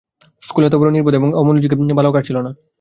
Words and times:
স্কুলে 0.43 0.67
এতবড়ো 0.67 0.91
নির্বোধ 0.91 1.13
এবং 1.19 1.29
অমনোযোগী 1.33 1.67
বালক 1.97 2.13
আর 2.17 2.23
ছিল 2.27 2.37
না। 2.37 2.51